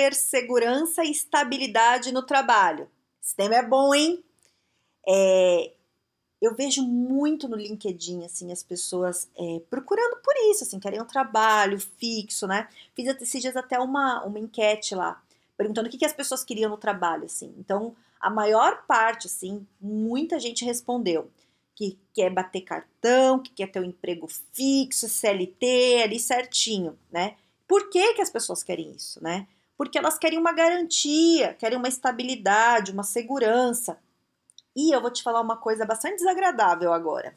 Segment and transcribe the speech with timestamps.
[0.00, 2.88] Ter segurança e estabilidade no trabalho?
[3.22, 4.24] Esse tema é bom, hein?
[5.06, 5.72] É,
[6.40, 11.06] eu vejo muito no LinkedIn, assim, as pessoas é, procurando por isso, assim, querem um
[11.06, 12.66] trabalho fixo, né?
[12.94, 15.22] Fiz esses dias até uma, uma enquete lá,
[15.54, 17.54] perguntando o que, que as pessoas queriam no trabalho, assim.
[17.58, 21.30] Então, a maior parte, assim, muita gente respondeu
[21.74, 27.36] que quer bater cartão, que quer ter um emprego fixo, CLT, ali certinho, né?
[27.68, 29.46] Por que, que as pessoas querem isso, né?
[29.80, 33.98] Porque elas querem uma garantia, querem uma estabilidade, uma segurança.
[34.76, 37.34] E eu vou te falar uma coisa bastante desagradável agora.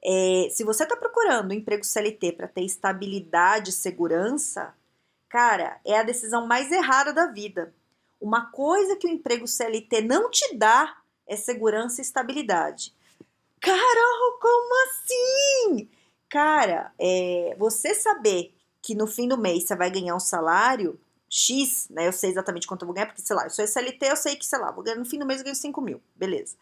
[0.00, 4.74] É, se você está procurando um emprego CLT para ter estabilidade e segurança,
[5.28, 7.74] cara, é a decisão mais errada da vida.
[8.20, 12.94] Uma coisa que o emprego CLT não te dá é segurança e estabilidade.
[13.60, 15.90] Carol, como assim?
[16.28, 20.96] Cara, é, você saber que no fim do mês você vai ganhar um salário
[21.28, 22.06] X, né?
[22.06, 24.36] Eu sei exatamente quanto eu vou ganhar, porque, sei lá, eu sou SLT, eu sei
[24.36, 26.56] que, sei lá, vou ganhar, no fim do mês eu ganho 5 mil, beleza.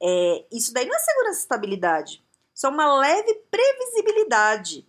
[0.00, 4.86] É, isso daí não é segurança e estabilidade, isso é uma leve previsibilidade,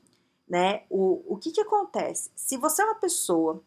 [0.48, 0.84] né?
[0.90, 2.32] O, o que que acontece?
[2.36, 3.62] Se você é uma pessoa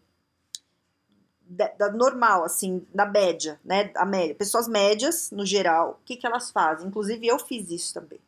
[1.42, 3.90] da, da, normal, assim, da média, né?
[3.96, 6.88] A média, pessoas médias, no geral, o que que elas fazem?
[6.88, 8.20] Inclusive, eu fiz isso também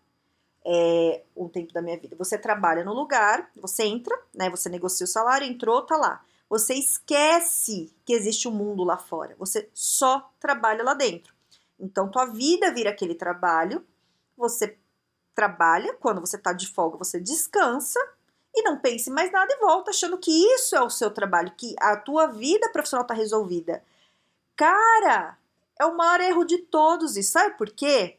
[0.64, 2.16] é, um tempo da minha vida.
[2.16, 4.48] Você trabalha no lugar, você entra, né?
[4.50, 6.24] Você negocia o salário, entrou, tá lá.
[6.52, 9.34] Você esquece que existe um mundo lá fora.
[9.38, 11.34] Você só trabalha lá dentro.
[11.80, 13.82] Então, tua vida vira aquele trabalho.
[14.36, 14.76] Você
[15.34, 17.98] trabalha, quando você tá de folga, você descansa
[18.54, 21.74] e não pense mais nada e volta achando que isso é o seu trabalho, que
[21.80, 23.82] a tua vida profissional tá resolvida.
[24.54, 25.38] Cara,
[25.80, 27.16] é o maior erro de todos.
[27.16, 28.18] E sabe por quê?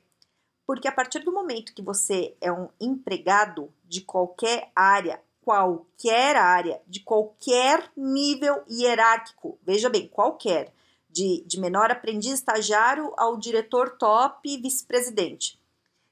[0.65, 6.81] Porque a partir do momento que você é um empregado de qualquer área, qualquer área,
[6.87, 10.73] de qualquer nível hierárquico, veja bem, qualquer,
[11.09, 15.61] de, de menor aprendiz estagiário ao diretor top vice-presidente.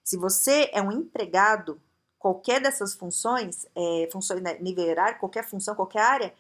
[0.04, 1.82] Se você é um empregado,
[2.20, 6.34] qualquer dessas funções, é, funções né, nível hierárquico, qualquer função, qualquer área,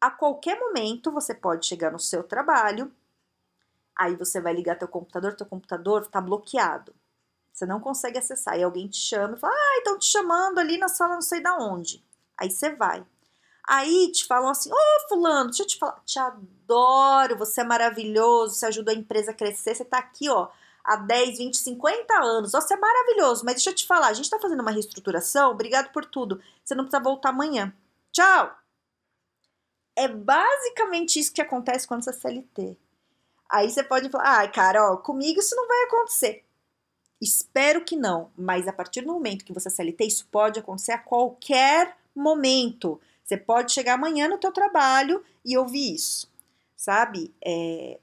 [0.00, 2.92] a qualquer momento você pode chegar no seu trabalho,
[3.96, 6.94] aí você vai ligar teu computador, teu computador está bloqueado.
[7.56, 8.58] Você não consegue acessar.
[8.58, 11.40] E alguém te chama e fala: Ah, estão te chamando ali na sala não sei
[11.40, 12.04] da onde.
[12.38, 13.04] Aí você vai.
[13.66, 17.64] Aí te falam assim: Ô, oh, Fulano, deixa eu te falar, te adoro, você é
[17.64, 20.48] maravilhoso, você ajuda a empresa a crescer, você tá aqui, ó,
[20.84, 22.52] há 10, 20, 50 anos.
[22.52, 25.92] Você é maravilhoso, mas deixa eu te falar, a gente tá fazendo uma reestruturação, obrigado
[25.92, 26.40] por tudo.
[26.64, 27.74] Você não precisa voltar amanhã.
[28.12, 28.56] Tchau!
[29.96, 32.78] É basicamente isso que acontece quando você é CLT.
[33.50, 36.44] Aí você pode falar, ah, cara, ó, comigo isso não vai acontecer.
[37.20, 40.92] Espero que não, mas a partir do momento que você é CLT, isso pode acontecer
[40.92, 43.00] a qualquer momento.
[43.24, 46.30] Você pode chegar amanhã no teu trabalho e ouvir isso,
[46.76, 47.34] sabe?
[47.44, 47.98] É...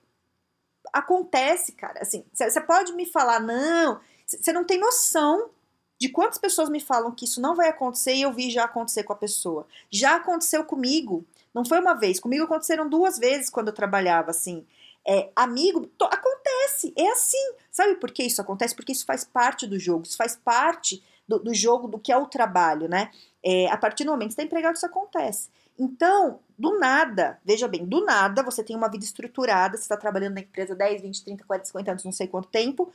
[0.92, 2.02] Acontece, cara.
[2.02, 5.50] Assim, você pode me falar, não, você não tem noção
[5.98, 9.04] de quantas pessoas me falam que isso não vai acontecer e eu vi já acontecer
[9.04, 9.66] com a pessoa.
[9.90, 11.26] Já aconteceu comigo.
[11.54, 14.66] Não foi uma vez, comigo aconteceram duas vezes quando eu trabalhava assim
[15.06, 17.54] é, amigo, acontece, é assim.
[17.70, 18.76] Sabe por que isso acontece?
[18.76, 22.18] Porque isso faz parte do jogo, isso faz parte do, do jogo do que é
[22.18, 23.12] o trabalho, né?
[23.44, 25.50] É, a partir do momento que você está empregado, isso acontece.
[25.78, 30.36] Então, do nada, veja bem, do nada você tem uma vida estruturada, você está trabalhando
[30.36, 32.94] na empresa 10, 20, 30, 40, 50 anos, não sei quanto tempo.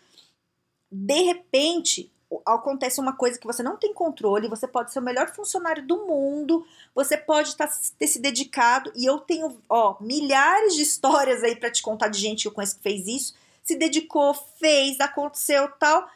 [0.91, 2.11] De repente,
[2.47, 6.07] acontece uma coisa que você não tem controle, você pode ser o melhor funcionário do
[6.07, 7.69] mundo, você pode tá,
[7.99, 12.19] ter se dedicado, e eu tenho, ó, milhares de histórias aí para te contar de
[12.19, 16.09] gente que eu conheço que fez isso, se dedicou, fez, aconteceu tal,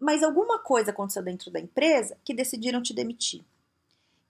[0.00, 3.44] mas alguma coisa aconteceu dentro da empresa que decidiram te demitir.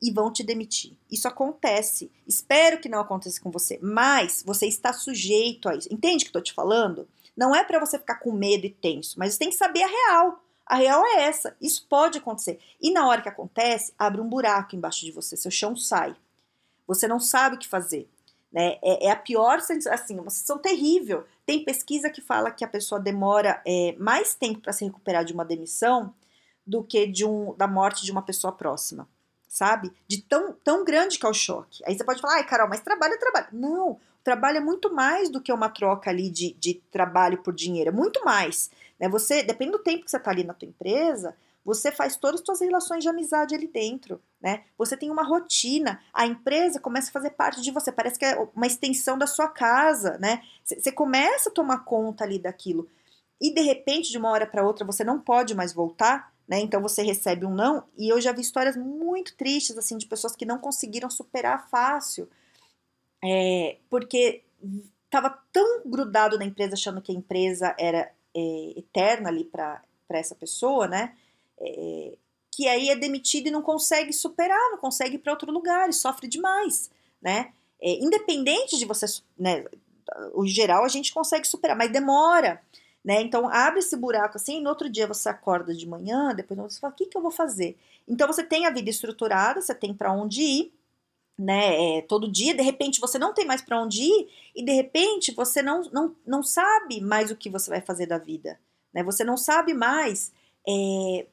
[0.01, 0.97] E vão te demitir.
[1.11, 2.11] Isso acontece.
[2.27, 5.93] Espero que não aconteça com você, mas você está sujeito a isso.
[5.93, 7.09] Entende o que tô te falando?
[7.37, 9.87] Não é para você ficar com medo e tenso, mas você tem que saber a
[9.87, 10.43] real.
[10.65, 11.57] A real é essa.
[11.61, 12.61] Isso pode acontecer.
[12.81, 16.15] E na hora que acontece, abre um buraco embaixo de você, seu chão sai.
[16.87, 18.09] Você não sabe o que fazer.
[18.53, 18.79] Né?
[18.83, 21.25] É, é a pior sensação, assim, uma sensação terrível.
[21.49, 25.33] Tem pesquisa que fala que a pessoa demora é, mais tempo para se recuperar de
[25.33, 26.13] uma demissão
[26.67, 29.09] do que de um, da morte de uma pessoa próxima.
[29.49, 29.91] sabe?
[30.07, 31.83] De tão, tão grande que é o choque.
[31.87, 33.47] Aí você pode falar, ai, Carol, mas trabalho é trabalho.
[33.51, 37.89] Não, trabalho é muito mais do que uma troca ali de, de trabalho por dinheiro,
[37.89, 38.71] é muito mais.
[39.01, 39.09] Né?
[39.09, 41.35] Você, depende do tempo que você está ali na tua empresa,
[41.65, 44.65] você faz todas as suas relações de amizade ali dentro, né?
[44.77, 48.37] Você tem uma rotina, a empresa começa a fazer parte de você, parece que é
[48.55, 50.43] uma extensão da sua casa, né?
[50.65, 52.89] Você começa a tomar conta ali daquilo.
[53.41, 56.61] E de repente, de uma hora para outra, você não pode mais voltar, né?
[56.61, 60.35] Então você recebe um não, e eu já vi histórias muito tristes assim de pessoas
[60.35, 62.29] que não conseguiram superar fácil,
[63.23, 64.45] é, porque
[65.05, 70.35] estava tão grudado na empresa achando que a empresa era é, eterna ali para essa
[70.35, 71.17] pessoa, né?
[71.61, 72.17] É,
[72.59, 75.93] que aí é demitido e não consegue superar, não consegue ir para outro lugar e
[75.93, 76.91] sofre demais,
[77.23, 77.53] né?
[77.81, 79.07] É, independente de você,
[79.39, 79.65] né?
[80.35, 82.61] O geral a gente consegue superar, mas demora,
[83.05, 83.23] né?
[83.23, 86.81] Então abre esse buraco assim, e no outro dia você acorda de manhã, depois você
[86.81, 87.79] fala, o que, que eu vou fazer?
[88.09, 90.73] Então você tem a vida estruturada, você tem para onde ir,
[91.39, 91.99] né?
[91.99, 95.33] É, todo dia, de repente você não tem mais para onde ir e de repente
[95.33, 98.59] você não, não, não sabe mais o que você vai fazer da vida,
[98.93, 99.05] né?
[99.05, 100.33] Você não sabe mais
[100.67, 101.27] é,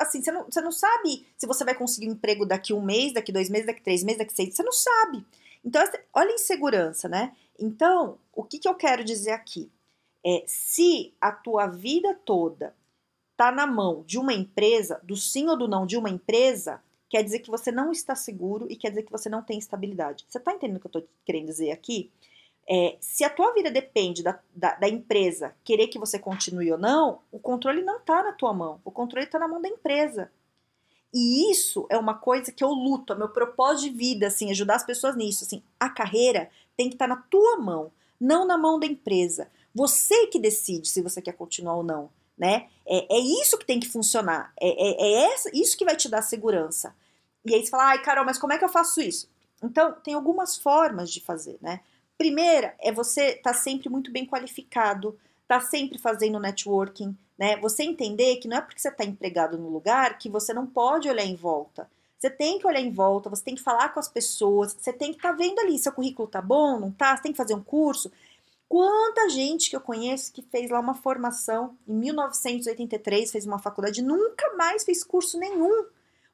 [0.00, 3.12] assim, você não, você não sabe se você vai conseguir um emprego daqui um mês,
[3.12, 5.24] daqui dois meses, daqui três meses, daqui seis, você não sabe.
[5.64, 5.82] Então,
[6.14, 7.36] olha a insegurança, né?
[7.58, 9.70] Então, o que, que eu quero dizer aqui?
[10.24, 12.74] É, se a tua vida toda
[13.36, 17.22] tá na mão de uma empresa, do sim ou do não de uma empresa, quer
[17.22, 20.24] dizer que você não está seguro e quer dizer que você não tem estabilidade.
[20.28, 22.10] Você tá entendendo o que eu tô querendo dizer aqui?
[22.72, 26.78] É, se a tua vida depende da, da, da, empresa querer que você continue ou
[26.78, 30.30] não, o controle não está na tua mão, o controle está na mão da empresa.
[31.12, 34.76] E isso é uma coisa que eu luto, é meu propósito de vida, assim, ajudar
[34.76, 35.42] as pessoas nisso.
[35.42, 37.90] Assim, a carreira tem que estar tá na tua mão,
[38.20, 39.50] não na mão da empresa.
[39.74, 42.08] Você que decide se você quer continuar ou não,
[42.38, 42.68] né?
[42.86, 46.22] É, é isso que tem que funcionar, é, é, é isso que vai te dar
[46.22, 46.94] segurança.
[47.44, 49.28] E aí você fala, ai, Carol, mas como é que eu faço isso?
[49.60, 51.80] Então, tem algumas formas de fazer, né?
[52.20, 55.18] Primeira é você estar tá sempre muito bem qualificado,
[55.48, 57.56] tá sempre fazendo networking, né?
[57.56, 61.08] Você entender que não é porque você está empregado no lugar que você não pode
[61.08, 61.90] olhar em volta.
[62.18, 65.12] Você tem que olhar em volta, você tem que falar com as pessoas, você tem
[65.12, 67.54] que estar tá vendo ali, seu currículo tá bom, não tá, você tem que fazer
[67.54, 68.12] um curso.
[68.68, 74.02] Quanta gente que eu conheço que fez lá uma formação em 1983, fez uma faculdade,
[74.02, 75.86] nunca mais fez curso nenhum.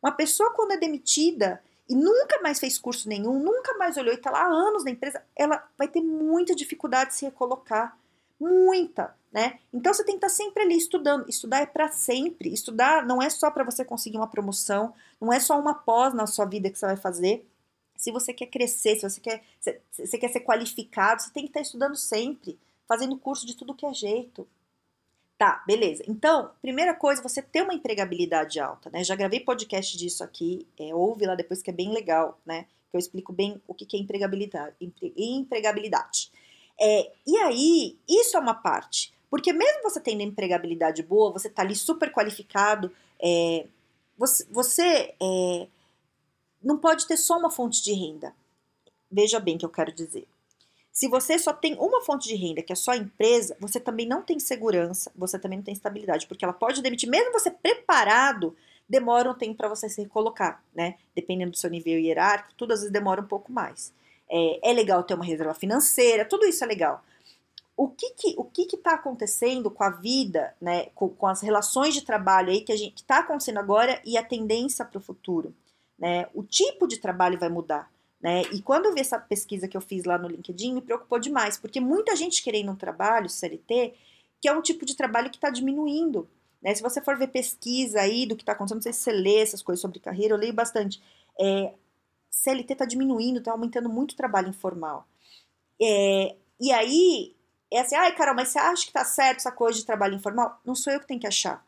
[0.02, 4.16] Uma pessoa quando é demitida, e nunca mais fez curso nenhum, nunca mais olhou e
[4.16, 7.96] está lá há anos na empresa, ela vai ter muita dificuldade de se recolocar.
[8.38, 9.60] Muita, né?
[9.72, 11.28] Então você tem que estar tá sempre ali estudando.
[11.28, 12.52] Estudar é para sempre.
[12.52, 16.26] Estudar não é só para você conseguir uma promoção, não é só uma pós na
[16.26, 17.46] sua vida que você vai fazer.
[17.96, 21.50] Se você quer crescer, se você quer, se você quer ser qualificado, você tem que
[21.50, 24.46] estar tá estudando sempre, fazendo curso de tudo que é jeito.
[25.38, 26.02] Tá, beleza.
[26.08, 29.04] Então, primeira coisa, você ter uma empregabilidade alta, né?
[29.04, 32.66] Já gravei podcast disso aqui, é, ouve lá depois que é bem legal, né?
[32.90, 34.74] Que eu explico bem o que, é empregabilidade.
[35.14, 36.32] empregabilidade.
[36.80, 39.12] É, e aí, isso é uma parte.
[39.28, 42.90] Porque mesmo você tendo empregabilidade boa, você tá ali super qualificado,
[43.20, 43.66] é,
[44.16, 45.66] você, você é,
[46.62, 48.34] não pode ter só uma fonte de renda.
[49.10, 50.26] Veja bem o que eu quero dizer.
[50.96, 54.08] Se você só tem uma fonte de renda, que é só a empresa, você também
[54.08, 58.56] não tem segurança, você também não tem estabilidade, porque ela pode demitir, mesmo você preparado,
[58.88, 60.94] demora um tempo para você se recolocar, né?
[61.14, 63.92] Dependendo do seu nível hierárquico, tudo às vezes demora um pouco mais.
[64.26, 67.04] É, é legal ter uma reserva financeira, tudo isso é legal.
[67.76, 70.86] O que que o que está acontecendo com a vida, né?
[70.94, 74.24] Com, com, as relações de trabalho aí que a gente está acontecendo agora e a
[74.24, 75.54] tendência para o futuro,
[75.98, 76.26] né?
[76.32, 77.94] O tipo de trabalho vai mudar.
[78.20, 78.42] Né?
[78.52, 81.56] E quando eu vi essa pesquisa que eu fiz lá no LinkedIn, me preocupou demais,
[81.58, 83.94] porque muita gente querendo um trabalho, CLT,
[84.40, 86.28] que é um tipo de trabalho que está diminuindo.
[86.62, 86.74] Né?
[86.74, 89.40] Se você for ver pesquisa aí do que está acontecendo, não sei se você lê
[89.40, 91.02] essas coisas sobre carreira, eu leio bastante.
[91.38, 91.72] É,
[92.30, 95.06] CLT está diminuindo, está aumentando muito o trabalho informal.
[95.80, 97.36] É, e aí,
[97.70, 100.60] é assim, ai, Carol, mas você acha que está certo essa coisa de trabalho informal?
[100.64, 101.64] Não sou eu que tenho que achar.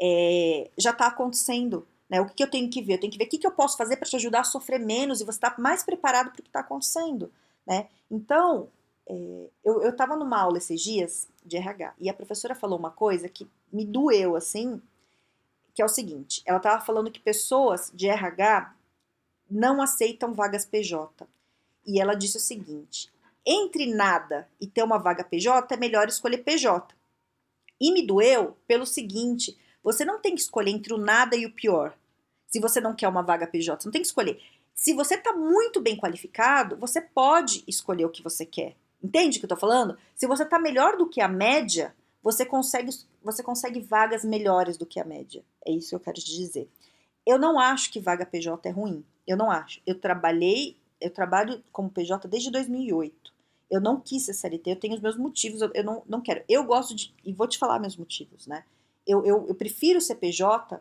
[0.00, 1.86] É, já está acontecendo.
[2.08, 2.20] Né?
[2.20, 2.94] O que, que, eu tenho que ver?
[2.94, 4.80] Eu tenho que ver o que, que eu posso fazer para te ajudar a sofrer
[4.80, 7.30] menos e você estar tá mais preparado para o que está acontecendo.
[7.66, 7.88] Né?
[8.10, 8.68] Então,
[9.06, 13.28] é, eu estava numa aula esses dias de RH e a professora falou uma coisa
[13.28, 14.80] que me doeu assim,
[15.74, 18.74] que é o seguinte: ela estava falando que pessoas de RH
[19.50, 21.26] não aceitam vagas PJ.
[21.86, 23.10] E ela disse o seguinte:
[23.46, 26.94] entre nada e ter uma vaga PJ, é melhor escolher PJ.
[27.80, 31.52] E me doeu pelo seguinte: você não tem que escolher entre o nada e o
[31.52, 31.96] pior.
[32.48, 34.40] Se você não quer uma vaga PJ, você não tem que escolher.
[34.74, 38.76] Se você está muito bem qualificado, você pode escolher o que você quer.
[39.02, 39.96] Entende o que eu estou falando?
[40.16, 42.90] Se você está melhor do que a média, você consegue,
[43.22, 45.44] você consegue vagas melhores do que a média.
[45.66, 46.68] É isso que eu quero te dizer.
[47.26, 49.04] Eu não acho que vaga PJ é ruim.
[49.26, 49.80] Eu não acho.
[49.86, 53.32] Eu trabalhei, eu trabalho como PJ desde 2008.
[53.70, 56.42] Eu não quis ser CLT, eu tenho os meus motivos, eu, eu não, não quero.
[56.48, 58.64] Eu gosto de, e vou te falar meus motivos, né?
[59.06, 60.80] Eu, eu, eu prefiro ser PJ,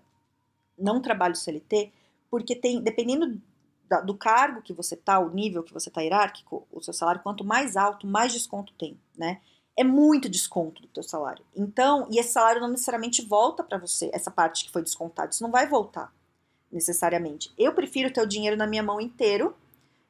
[0.77, 1.91] não trabalho CLT,
[2.29, 3.41] porque tem, dependendo
[3.87, 7.21] da, do cargo que você tá, o nível que você tá hierárquico, o seu salário,
[7.21, 9.41] quanto mais alto, mais desconto tem, né?
[9.75, 11.45] É muito desconto do teu salário.
[11.55, 15.43] Então, e esse salário não necessariamente volta para você, essa parte que foi descontada, isso
[15.43, 16.11] não vai voltar
[16.71, 17.53] necessariamente.
[17.57, 19.55] Eu prefiro ter o dinheiro na minha mão inteiro,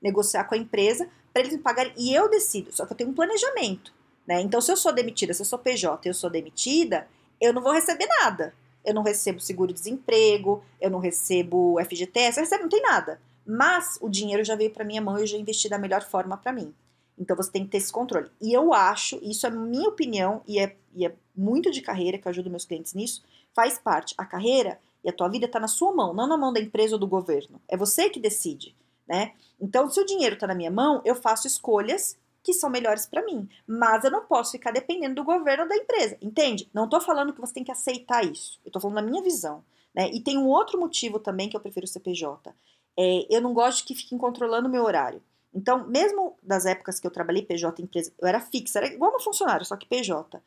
[0.01, 3.09] negociar com a empresa, para eles me pagarem, e eu decido, só que eu tenho
[3.09, 3.93] um planejamento,
[4.25, 4.41] né?
[4.41, 7.07] Então, se eu sou demitida, se eu sou PJ eu sou demitida,
[7.39, 8.53] eu não vou receber nada.
[8.87, 13.19] Eu não recebo seguro-desemprego, eu não recebo FGTS, eu recebo, não tem nada.
[13.45, 16.37] Mas o dinheiro já veio para minha mão e eu já investi da melhor forma
[16.37, 16.73] para mim.
[17.19, 18.29] Então você tem que ter esse controle.
[18.41, 22.27] E eu acho, isso é minha opinião, e é, e é muito de carreira, que
[22.27, 24.15] eu ajudo meus clientes nisso, faz parte.
[24.17, 26.95] A carreira e a tua vida está na sua mão, não na mão da empresa
[26.95, 27.59] ou do governo.
[27.67, 28.73] É você que decide,
[29.05, 29.33] né?
[29.59, 32.17] Então, se o dinheiro está na minha mão, eu faço escolhas
[32.47, 33.49] que são melhores para mim.
[33.67, 36.69] Mas eu não posso ficar dependendo do governo da empresa, entende?
[36.73, 38.57] Não estou falando que você tem que aceitar isso.
[38.63, 39.61] Eu estou falando da minha visão.
[39.93, 40.09] Né?
[40.13, 42.55] E tem um outro motivo também que eu prefiro o CPJ.
[42.97, 45.21] É, eu não gosto que fiquem controlando o meu horário.
[45.53, 49.19] Então, mesmo das épocas que eu trabalhei PJ empresa, eu era fixa, era igual uma
[49.19, 50.41] funcionária, só que PJ.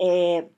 [0.00, 0.48] É,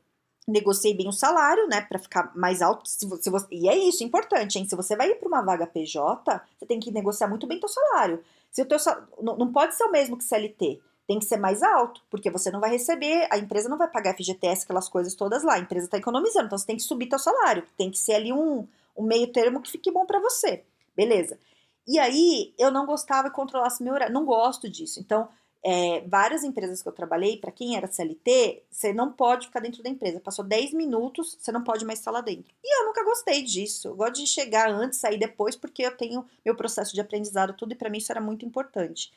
[0.48, 2.88] negociei bem o salário, né, para ficar mais alto.
[2.88, 4.66] Se você, se você, e é isso, importante, hein?
[4.66, 7.68] Se você vai ir para uma vaga PJ, você tem que negociar muito bem teu
[7.68, 8.24] salário.
[8.50, 8.78] Se o teu
[9.20, 12.50] não, não pode ser o mesmo que CLT, tem que ser mais alto, porque você
[12.50, 15.54] não vai receber, a empresa não vai pagar FGTS, aquelas coisas todas lá.
[15.54, 18.32] A empresa está economizando, então você tem que subir teu salário, tem que ser ali
[18.32, 20.64] um, um meio termo que fique bom para você.
[20.96, 21.38] Beleza?
[21.86, 24.98] E aí eu não gostava que controlasse meu horário, não gosto disso.
[24.98, 25.28] Então,
[25.68, 29.82] é, várias empresas que eu trabalhei, para quem era CLT, você não pode ficar dentro
[29.82, 30.20] da empresa.
[30.20, 32.54] Passou 10 minutos, você não pode mais estar lá dentro.
[32.62, 33.88] E eu nunca gostei disso.
[33.88, 37.72] Eu gosto de chegar antes, sair depois, porque eu tenho meu processo de aprendizado, tudo,
[37.72, 39.12] e para mim isso era muito importante.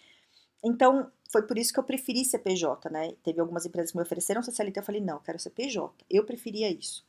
[0.64, 3.14] Então, foi por isso que eu preferi ser PJ, né?
[3.24, 5.94] Teve algumas empresas que me ofereceram ser CLT, eu falei, não, eu quero ser PJ.
[6.10, 7.06] Eu preferia isso.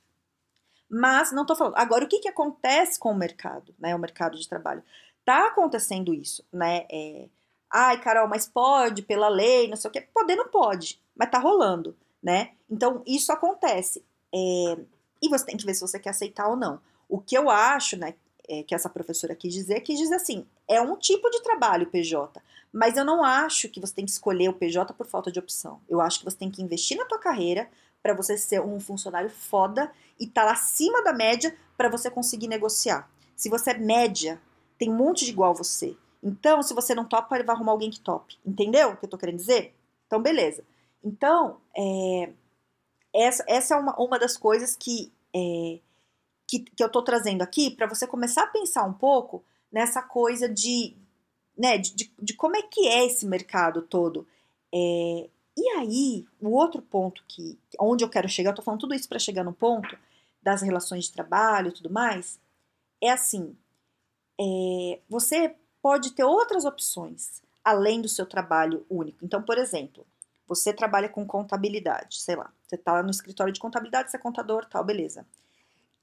[0.86, 1.78] Mas, não tô falando.
[1.78, 3.94] Agora, o que, que acontece com o mercado, né?
[3.94, 4.82] O mercado de trabalho.
[5.24, 6.84] Tá acontecendo isso, né?
[6.90, 7.28] É,
[7.72, 10.00] Ai, Carol, mas pode pela lei, não sei o quê.
[10.12, 12.52] Poder não pode, mas tá rolando, né?
[12.68, 14.04] Então, isso acontece.
[14.34, 14.78] É,
[15.22, 16.80] e você tem que ver se você quer aceitar ou não.
[17.08, 18.14] O que eu acho, né,
[18.48, 22.40] é, que essa professora quis dizer, quis dizer assim, é um tipo de trabalho PJ,
[22.72, 25.80] mas eu não acho que você tem que escolher o PJ por falta de opção.
[25.88, 27.68] Eu acho que você tem que investir na tua carreira
[28.02, 32.48] para você ser um funcionário foda e estar tá acima da média para você conseguir
[32.48, 33.08] negociar.
[33.36, 34.40] Se você é média,
[34.78, 35.96] tem um monte de igual você.
[36.22, 38.38] Então, se você não topa, ele vai arrumar alguém que tope.
[38.44, 39.74] Entendeu o que eu tô querendo dizer?
[40.06, 40.64] Então, beleza.
[41.02, 42.32] Então, é,
[43.14, 45.78] essa, essa é uma, uma das coisas que, é,
[46.46, 50.48] que, que, eu tô trazendo aqui para você começar a pensar um pouco nessa coisa
[50.48, 50.94] de,
[51.56, 54.26] né, de, de, de como é que é esse mercado todo.
[54.72, 58.94] É, e aí, o outro ponto que, onde eu quero chegar, eu tô falando tudo
[58.94, 59.96] isso para chegar no ponto
[60.42, 62.38] das relações de trabalho e tudo mais,
[63.00, 63.56] é assim,
[64.40, 69.24] é, você pode ter outras opções além do seu trabalho único.
[69.24, 70.06] Então, por exemplo,
[70.46, 74.66] você trabalha com contabilidade, sei lá, você está no escritório de contabilidade, você é contador,
[74.66, 75.24] tal, beleza.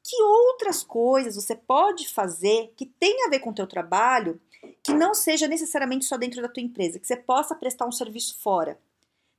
[0.04, 4.40] Que outras coisas você pode fazer que tenha a ver com o teu trabalho,
[4.84, 8.40] que não seja necessariamente só dentro da tua empresa, que você possa prestar um serviço
[8.40, 8.80] fora,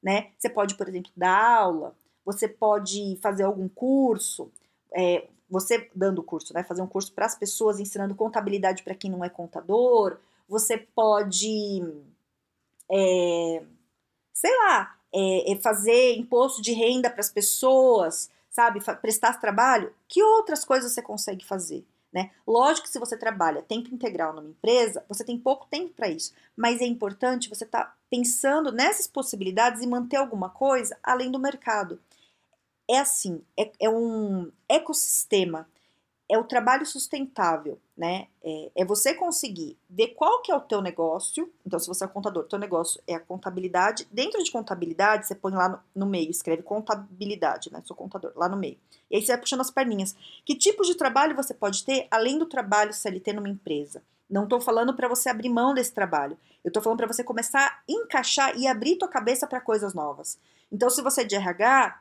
[0.03, 0.31] né?
[0.39, 4.51] Você pode, por exemplo, dar aula, você pode fazer algum curso,
[4.93, 6.63] é, você dando curso, né?
[6.63, 10.19] Fazer um curso para as pessoas ensinando contabilidade para quem não é contador,
[10.49, 11.83] você pode,
[12.91, 13.63] é,
[14.33, 18.81] sei lá, é, é fazer imposto de renda para as pessoas, sabe?
[19.01, 19.95] Prestar trabalho.
[20.09, 21.85] Que outras coisas você consegue fazer?
[22.11, 22.31] Né?
[22.47, 26.33] Lógico que se você trabalha tempo integral numa empresa, você tem pouco tempo para isso,
[26.57, 31.39] mas é importante você estar tá pensando nessas possibilidades e manter alguma coisa além do
[31.39, 32.01] mercado.
[32.91, 35.69] É assim, é, é um ecossistema
[36.31, 38.27] é o trabalho sustentável, né?
[38.45, 41.51] É, é, você conseguir ver qual que é o teu negócio.
[41.67, 44.07] Então, se você é contador, teu negócio é a contabilidade.
[44.13, 47.81] Dentro de contabilidade, você põe lá no, no, meio, escreve contabilidade, né?
[47.85, 48.79] Sou contador, lá no meio.
[49.11, 50.15] E aí você vai puxando as perninhas.
[50.45, 54.03] Que tipo de trabalho você pode ter além do trabalho CLT numa empresa?
[54.29, 56.37] Não estou falando para você abrir mão desse trabalho.
[56.63, 60.39] Eu estou falando para você começar a encaixar e abrir tua cabeça para coisas novas.
[60.71, 61.99] Então, se você é de RH,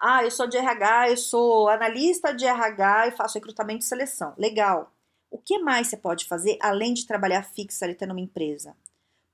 [0.00, 4.32] ah, eu sou de RH, eu sou analista de RH e faço recrutamento e seleção.
[4.36, 4.90] Legal.
[5.30, 8.74] O que mais você pode fazer além de trabalhar fixa ali tendo uma empresa?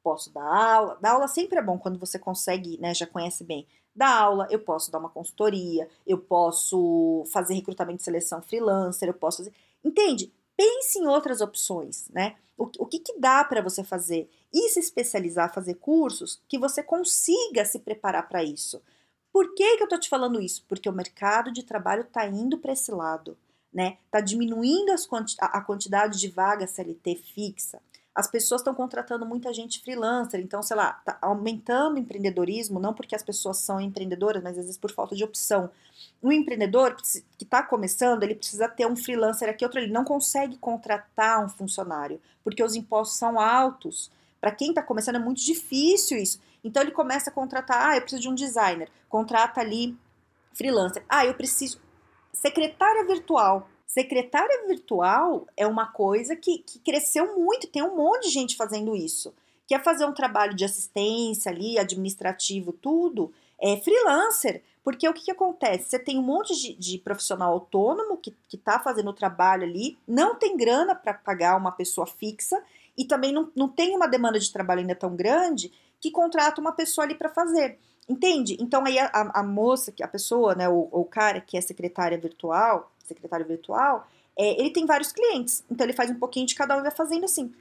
[0.03, 0.99] Posso dar aula.
[1.01, 3.67] Dar aula sempre é bom quando você consegue, né, já conhece bem.
[3.95, 9.15] Dar aula, eu posso dar uma consultoria, eu posso fazer recrutamento e seleção freelancer, eu
[9.15, 9.53] posso fazer.
[9.83, 10.33] Entende?
[10.57, 12.35] pense em outras opções, né?
[12.57, 14.31] O, o que, que dá para você fazer?
[14.53, 18.81] E se especializar, fazer cursos que você consiga se preparar para isso.
[19.37, 20.65] Por que, que eu tô te falando isso?
[20.67, 23.37] Porque o mercado de trabalho está indo para esse lado,
[23.71, 23.99] né?
[24.11, 27.79] Tá diminuindo quanti a quantidade de vagas CLT fixa.
[28.15, 32.95] As pessoas estão contratando muita gente freelancer, então, sei lá, tá aumentando o empreendedorismo, não
[32.95, 35.69] porque as pessoas são empreendedoras, mas às vezes por falta de opção.
[36.23, 40.57] Um empreendedor que está começando, ele precisa ter um freelancer aqui, outro, ele não consegue
[40.57, 44.11] contratar um funcionário, porque os impostos são altos.
[44.41, 46.41] Para quem está começando é muito difícil isso.
[46.67, 49.97] Então ele começa a contratar, ah, eu preciso de um designer, contrata ali
[50.53, 51.05] freelancer.
[51.09, 51.81] Ah, eu preciso
[52.33, 53.69] secretária virtual.
[53.87, 58.97] Secretária virtual é uma coisa que, que cresceu muito, tem um monte de gente fazendo
[58.97, 59.33] isso.
[59.65, 64.61] Quer fazer um trabalho de assistência ali, administrativo, tudo, é freelancer.
[64.83, 65.89] Porque o que, que acontece?
[65.89, 70.35] Você tem um monte de, de profissional autônomo que está fazendo o trabalho ali, não
[70.35, 72.61] tem grana para pagar uma pessoa fixa
[72.99, 76.73] e também não, não tem uma demanda de trabalho ainda tão grande que contrata uma
[76.73, 77.79] pessoa ali para fazer.
[78.09, 78.57] Entende?
[78.61, 82.93] Então aí a, a, moça, a pessoa, né, o, o cara que é secretária virtual,
[83.05, 84.07] secretário virtual,
[84.39, 85.65] é, ele tem vários clientes.
[85.71, 87.53] Então ele faz um pouquinho de cada um e vai fazendo assim.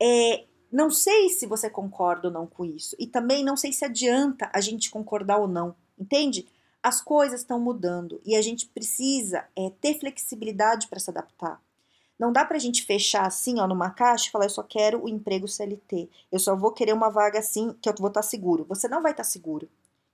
[0.00, 2.96] É, não sei se você concorda ou não com isso.
[2.98, 5.74] E também não sei se adianta a gente concordar ou não.
[5.98, 6.48] Entende?
[6.82, 11.60] As coisas estão mudando e a gente precisa é, ter flexibilidade para se adaptar.
[12.20, 15.02] Não dá para a gente fechar assim, ó, numa caixa e falar, eu só quero
[15.02, 16.06] o emprego CLT.
[16.30, 18.66] Eu só vou querer uma vaga assim que eu vou estar tá seguro.
[18.68, 19.66] Você não vai estar tá seguro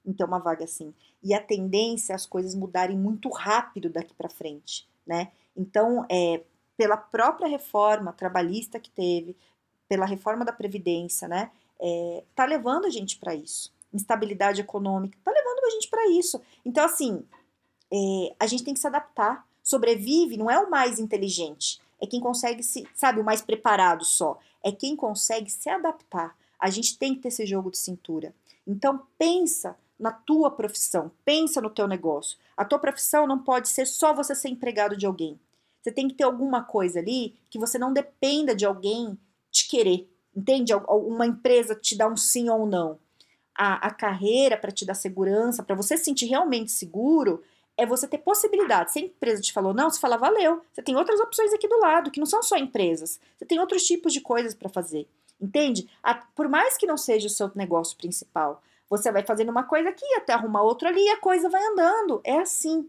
[0.07, 0.95] em ter uma vaga assim.
[1.21, 5.33] E a tendência é as coisas mudarem muito rápido daqui para frente, né?
[5.57, 6.45] Então, é,
[6.77, 9.37] pela própria reforma trabalhista que teve,
[9.89, 11.51] pela reforma da Previdência, né?
[11.81, 13.75] É, tá levando a gente para isso.
[13.93, 16.41] Instabilidade econômica, tá levando a gente para isso.
[16.65, 17.25] Então, assim,
[17.93, 19.45] é, a gente tem que se adaptar.
[19.61, 24.39] Sobrevive não é o mais inteligente, é quem consegue se, sabe, o mais preparado só.
[24.63, 26.37] É quem consegue se adaptar.
[26.59, 28.35] A gente tem que ter esse jogo de cintura.
[28.67, 32.39] Então, pensa na tua profissão, pensa no teu negócio.
[32.57, 35.39] A tua profissão não pode ser só você ser empregado de alguém.
[35.81, 39.17] Você tem que ter alguma coisa ali que você não dependa de alguém
[39.51, 40.75] te querer, entende?
[40.75, 42.99] Uma empresa te dar um sim ou um não.
[43.55, 47.43] A, a carreira para te dar segurança, para você se sentir realmente seguro,
[47.77, 48.93] é você ter possibilidade.
[48.93, 50.63] Se a empresa te falou não, você fala valeu.
[50.73, 53.21] Você tem outras opções aqui do lado, que não são só empresas.
[53.37, 55.07] Você tem outros tipos de coisas para fazer.
[55.41, 55.89] Entende?
[56.35, 60.07] Por mais que não seja o seu negócio principal, você vai fazendo uma coisa aqui,
[60.15, 62.21] até arrumar outra ali e a coisa vai andando.
[62.25, 62.89] É assim.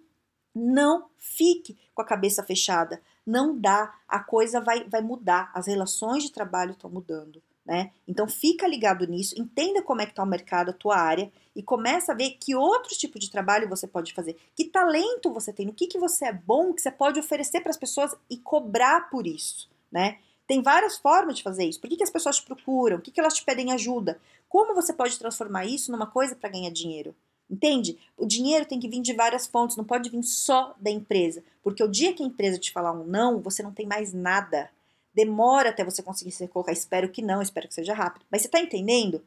[0.56, 3.02] Não fique com a cabeça fechada.
[3.26, 3.93] Não dá.
[4.08, 5.52] A coisa vai, vai mudar.
[5.54, 7.43] As relações de trabalho estão mudando.
[7.67, 7.91] Né?
[8.08, 11.62] Então fica ligado nisso, entenda como é que está o mercado, a tua área e
[11.62, 15.65] começa a ver que outros tipos de trabalho você pode fazer, que talento você tem,
[15.65, 19.10] no que, que você é bom, que você pode oferecer para as pessoas e cobrar
[19.10, 20.19] por isso, né?
[20.47, 21.82] Tem várias formas de fazer isso.
[21.82, 22.99] Por que, que as pessoas te procuram?
[22.99, 24.17] O que, que elas te pedem ajuda?
[24.47, 27.13] Como você pode transformar isso numa coisa para ganhar dinheiro?
[27.49, 27.99] Entende?
[28.15, 31.43] O dinheiro tem que vir de várias fontes, não pode vir só da empresa.
[31.62, 34.69] Porque o dia que a empresa te falar um não, você não tem mais nada.
[35.17, 36.71] Demora até você conseguir se colocar.
[36.71, 38.23] Espero que não, espero que seja rápido.
[38.30, 39.23] Mas você está entendendo?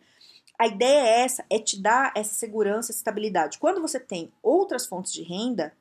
[0.57, 3.59] A ideia é essa, é te dar essa segurança, essa estabilidade.
[3.59, 5.77] Quando você tem outras fontes de renda,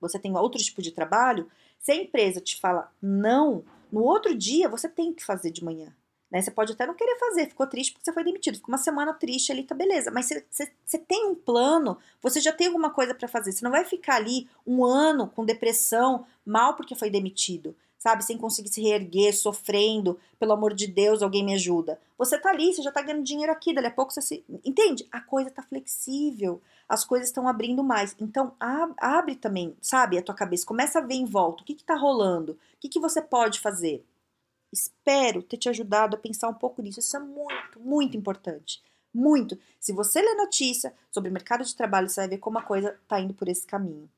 [0.00, 4.68] você tem outro tipo de trabalho, se a empresa te fala não, no outro dia
[4.68, 5.92] você tem que fazer de manhã.
[6.30, 6.40] Né?
[6.40, 9.12] Você pode até não querer fazer, ficou triste porque você foi demitido, ficou uma semana
[9.12, 10.12] triste ali, tá beleza.
[10.12, 10.28] Mas
[10.84, 13.50] você tem um plano, você já tem alguma coisa para fazer.
[13.50, 18.24] Você não vai ficar ali um ano com depressão, mal porque foi demitido, sabe?
[18.24, 22.00] Sem conseguir se reerguer, sofrendo, pelo amor de Deus, alguém me ajuda.
[22.18, 24.44] Você tá ali, você já tá ganhando dinheiro aqui, dali a pouco você se.
[24.64, 25.06] Entende?
[25.12, 28.16] A coisa tá flexível, as coisas estão abrindo mais.
[28.18, 31.84] Então, abre também, sabe, a tua cabeça, começa a ver em volta o que, que
[31.84, 34.04] tá rolando, o que, que você pode fazer.
[34.72, 36.98] Espero ter te ajudado a pensar um pouco nisso.
[36.98, 38.82] Isso é muito, muito importante.
[39.14, 39.56] Muito.
[39.78, 43.20] Se você ler notícia sobre mercado de trabalho, você vai ver como a coisa está
[43.20, 44.10] indo por esse caminho.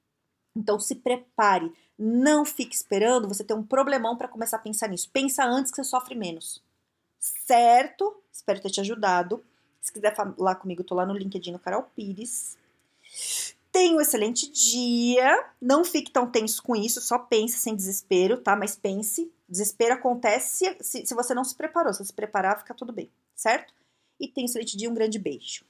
[0.57, 5.11] Então se prepare, não fique esperando você ter um problemão para começar a pensar nisso.
[5.13, 6.63] Pensa antes que você sofre menos.
[7.19, 8.23] Certo?
[8.33, 9.45] Espero ter te ajudado.
[9.81, 12.57] Se quiser falar comigo, tô lá no LinkedIn no Carol Pires.
[13.71, 15.47] Tenha um excelente dia.
[15.61, 18.55] Não fique tão tenso com isso, só pense sem desespero, tá?
[18.57, 19.33] Mas pense.
[19.49, 21.93] Desespero acontece se, se, você não se preparou.
[21.93, 23.75] Se se preparar, fica tudo bem, certo?
[24.19, 25.65] E tenha um excelente dia, um grande beijo.